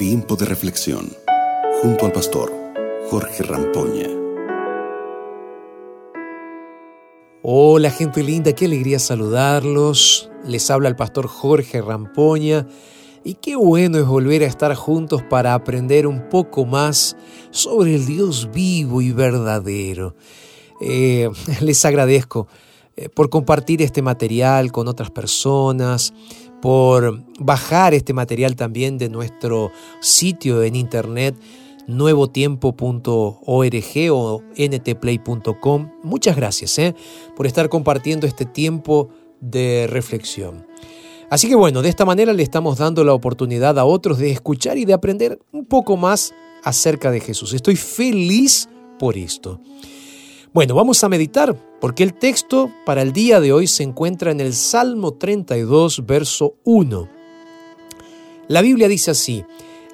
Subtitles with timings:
[0.00, 1.12] Tiempo de reflexión
[1.82, 2.50] junto al pastor
[3.10, 4.08] Jorge Rampoña.
[7.42, 10.30] Hola gente linda, qué alegría saludarlos.
[10.46, 12.66] Les habla el pastor Jorge Rampoña
[13.24, 17.14] y qué bueno es volver a estar juntos para aprender un poco más
[17.50, 20.16] sobre el Dios vivo y verdadero.
[20.80, 21.28] Eh,
[21.60, 22.48] les agradezco
[22.96, 26.14] eh, por compartir este material con otras personas,
[26.60, 29.70] por bajar este material también de nuestro
[30.00, 31.34] sitio en internet
[31.86, 35.90] nuevotiempo.org o ntplay.com.
[36.02, 36.94] Muchas gracias eh,
[37.36, 39.08] por estar compartiendo este tiempo
[39.40, 40.66] de reflexión.
[41.30, 44.78] Así que bueno, de esta manera le estamos dando la oportunidad a otros de escuchar
[44.78, 46.34] y de aprender un poco más
[46.64, 47.52] acerca de Jesús.
[47.52, 48.68] Estoy feliz
[48.98, 49.60] por esto.
[50.52, 54.40] Bueno, vamos a meditar porque el texto para el día de hoy se encuentra en
[54.40, 57.08] el Salmo 32, verso 1.
[58.48, 59.44] La Biblia dice así,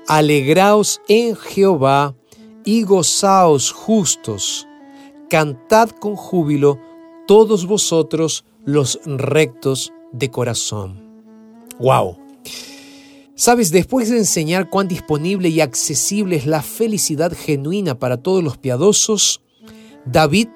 [0.08, 2.16] Alegraos en Jehová
[2.64, 4.66] y gozaos justos,
[5.28, 6.80] cantad con júbilo
[7.26, 11.22] todos vosotros los rectos de corazón.
[11.78, 12.16] ¡Wow!
[13.34, 18.56] Sabes, después de enseñar cuán disponible y accesible es la felicidad genuina para todos los
[18.56, 19.42] piadosos,
[20.06, 20.48] David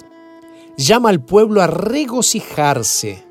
[0.77, 3.25] llama al pueblo a regocijarse.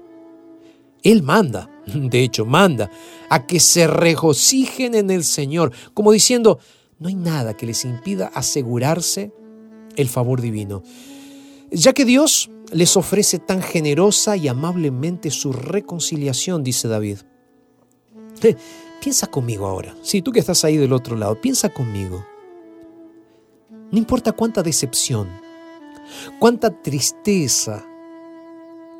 [1.03, 2.91] Él manda, de hecho manda,
[3.29, 6.59] a que se regocijen en el Señor, como diciendo,
[6.99, 9.31] no hay nada que les impida asegurarse
[9.95, 10.83] el favor divino,
[11.71, 17.19] ya que Dios les ofrece tan generosa y amablemente su reconciliación, dice David.
[19.01, 22.25] Piensa conmigo ahora, si tú que estás ahí del otro lado, piensa conmigo.
[23.91, 25.29] No importa cuánta decepción,
[26.39, 27.85] cuánta tristeza,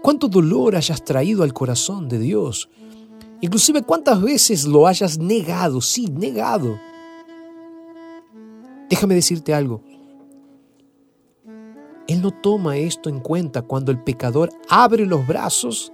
[0.02, 2.70] cuánto dolor hayas traído al corazón de Dios,
[3.42, 6.80] inclusive cuántas veces lo hayas negado, sí, negado.
[8.90, 9.84] Déjame decirte algo.
[12.08, 15.94] Él no toma esto en cuenta cuando el pecador abre los brazos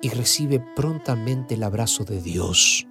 [0.00, 2.86] y recibe prontamente el abrazo de Dios.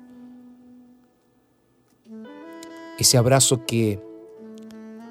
[2.98, 4.04] Ese abrazo que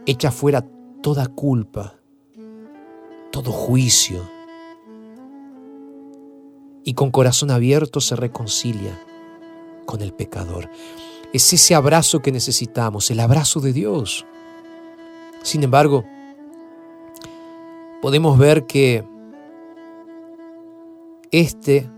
[0.05, 0.67] echa fuera
[1.03, 1.99] toda culpa,
[3.31, 4.23] todo juicio,
[6.85, 8.99] y con corazón abierto se reconcilia
[9.85, 10.71] con el pecador.
[11.33, 14.25] Es ese abrazo que necesitamos, el abrazo de Dios.
[15.43, 16.05] Sin embargo,
[18.01, 19.07] podemos ver que
[21.31, 21.91] este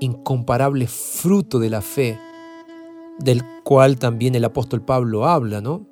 [0.00, 2.18] incomparable fruto de la fe,
[3.18, 5.86] del cual también el apóstol Pablo habla, ¿no?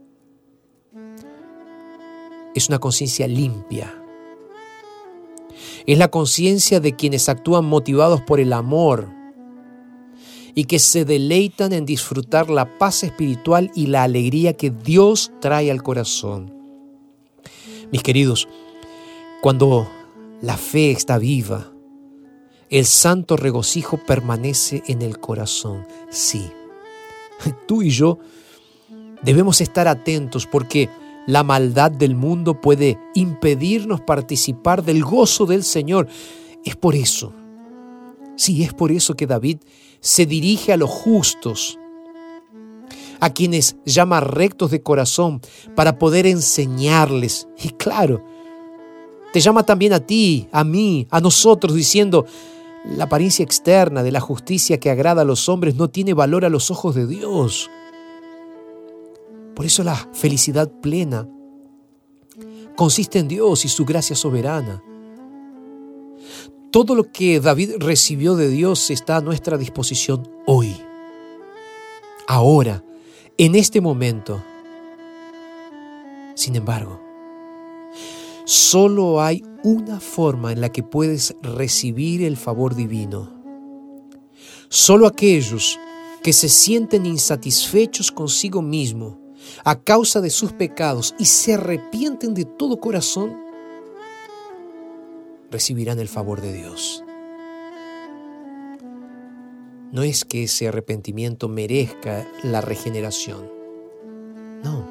[2.58, 3.94] Es una conciencia limpia.
[5.86, 9.08] Es la conciencia de quienes actúan motivados por el amor
[10.54, 15.70] y que se deleitan en disfrutar la paz espiritual y la alegría que Dios trae
[15.70, 16.52] al corazón.
[17.90, 18.48] Mis queridos,
[19.40, 19.88] cuando
[20.42, 21.72] la fe está viva,
[22.70, 25.86] el santo regocijo permanece en el corazón.
[26.10, 26.50] Sí,
[27.66, 28.18] tú y yo
[29.22, 30.90] debemos estar atentos porque
[31.28, 36.08] la maldad del mundo puede impedirnos participar del gozo del Señor.
[36.64, 37.34] Es por eso,
[38.34, 39.58] sí, es por eso que David
[40.00, 41.78] se dirige a los justos,
[43.20, 45.42] a quienes llama rectos de corazón,
[45.76, 47.46] para poder enseñarles.
[47.62, 48.24] Y claro,
[49.30, 52.24] te llama también a ti, a mí, a nosotros, diciendo,
[52.96, 56.48] la apariencia externa de la justicia que agrada a los hombres no tiene valor a
[56.48, 57.68] los ojos de Dios.
[59.58, 61.28] Por eso la felicidad plena
[62.76, 64.80] consiste en Dios y su gracia soberana.
[66.70, 70.76] Todo lo que David recibió de Dios está a nuestra disposición hoy,
[72.28, 72.84] ahora,
[73.36, 74.44] en este momento.
[76.36, 77.02] Sin embargo,
[78.44, 83.42] solo hay una forma en la que puedes recibir el favor divino.
[84.68, 85.80] Solo aquellos
[86.22, 89.26] que se sienten insatisfechos consigo mismo
[89.64, 93.36] a causa de sus pecados y se arrepienten de todo corazón,
[95.50, 97.04] recibirán el favor de Dios.
[99.90, 103.50] No es que ese arrepentimiento merezca la regeneración,
[104.62, 104.86] no,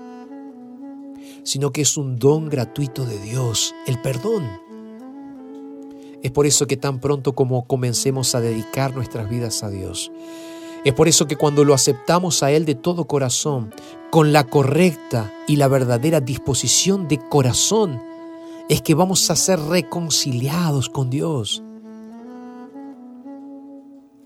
[1.44, 4.46] sino que es un don gratuito de Dios, el perdón.
[6.24, 10.12] Es por eso que tan pronto como comencemos a dedicar nuestras vidas a Dios,
[10.90, 13.74] es por eso que cuando lo aceptamos a Él de todo corazón,
[14.10, 18.02] con la correcta y la verdadera disposición de corazón,
[18.70, 21.64] es que vamos a ser reconciliados con Dios.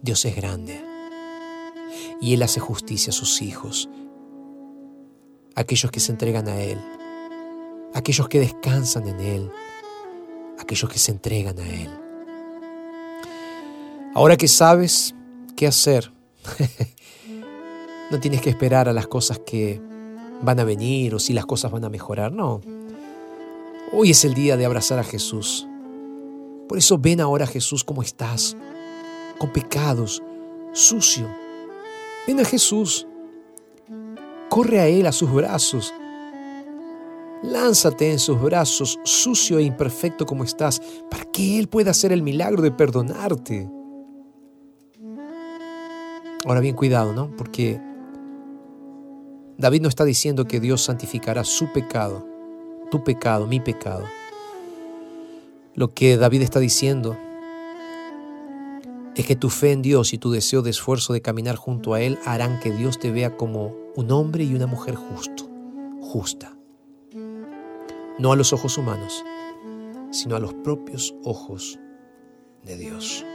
[0.01, 0.85] Dios es grande.
[2.19, 3.89] y Él hace justicia a sus hijos,
[5.55, 6.79] aquellos que se entregan a Él,
[7.93, 9.51] aquellos que descansan en Él,
[10.59, 11.89] aquellos que se entregan a Él.
[14.13, 15.15] Ahora que sabes
[15.55, 16.11] qué hacer,
[18.11, 19.81] no tienes que esperar a las cosas que
[20.41, 22.61] van a venir o si las cosas van a mejorar, no.
[23.93, 25.67] Hoy es el día de abrazar a Jesús.
[26.67, 28.55] Por eso ven ahora a Jesús como estás,
[29.38, 30.23] con pecados,
[30.71, 31.27] sucio.
[32.25, 33.07] Ven a Jesús.
[34.49, 35.94] Corre a Él, a sus brazos.
[37.44, 42.21] Lánzate en sus brazos, sucio e imperfecto como estás, para que Él pueda hacer el
[42.21, 43.69] milagro de perdonarte.
[46.45, 47.29] Ahora bien, cuidado, ¿no?
[47.35, 47.79] Porque
[49.57, 52.25] David no está diciendo que Dios santificará su pecado,
[52.89, 54.05] tu pecado, mi pecado.
[55.75, 57.15] Lo que David está diciendo
[59.15, 62.01] es que tu fe en Dios y tu deseo de esfuerzo de caminar junto a
[62.01, 65.47] Él harán que Dios te vea como un hombre y una mujer justo,
[66.01, 66.57] justa.
[68.17, 69.23] No a los ojos humanos,
[70.11, 71.79] sino a los propios ojos
[72.63, 73.25] de Dios.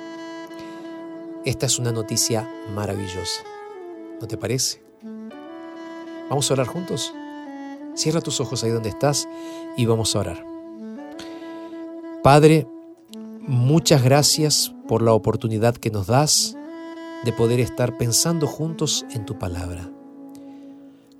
[1.46, 3.44] Esta es una noticia maravillosa,
[4.20, 4.82] ¿no te parece?
[6.28, 7.14] Vamos a orar juntos.
[7.94, 9.28] Cierra tus ojos ahí donde estás
[9.76, 10.44] y vamos a orar.
[12.24, 12.66] Padre,
[13.42, 16.56] muchas gracias por la oportunidad que nos das
[17.24, 19.88] de poder estar pensando juntos en tu palabra.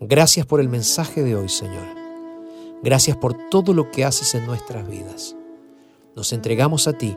[0.00, 1.86] Gracias por el mensaje de hoy, Señor.
[2.82, 5.36] Gracias por todo lo que haces en nuestras vidas.
[6.16, 7.16] Nos entregamos a ti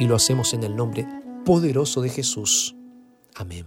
[0.00, 1.06] y lo hacemos en el nombre
[1.50, 2.76] poderoso de Jesús.
[3.34, 3.66] Amén.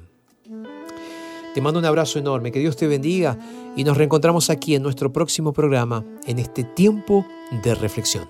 [1.54, 3.38] Te mando un abrazo enorme, que Dios te bendiga
[3.76, 7.28] y nos reencontramos aquí en nuestro próximo programa, en este tiempo
[7.62, 8.30] de reflexión.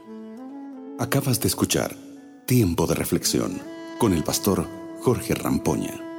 [0.98, 1.96] Acabas de escuchar
[2.48, 3.62] Tiempo de Reflexión
[4.00, 4.66] con el pastor
[5.02, 6.13] Jorge Rampoña.